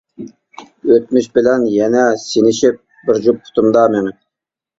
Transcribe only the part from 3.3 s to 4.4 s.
پۇتۇمدا مېڭىپ.